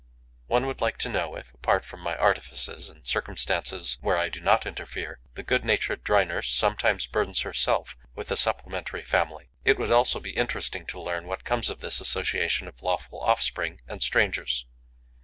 [0.47, 4.41] One would like to know if, apart from my artifices, in circumstances where I do
[4.41, 9.77] not interfere, the good natured dry nurse sometimes burdens herself with a supplementary family; it
[9.77, 14.01] would also be interesting to learn what comes of this association of lawful offspring and
[14.01, 14.65] strangers.